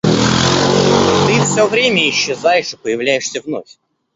Ты 1.27 1.43
всё 1.43 1.67
время 1.67 2.09
исчезаешь 2.09 2.73
и 2.73 2.75
появляешься 2.75 3.39
вновь. 3.39 3.77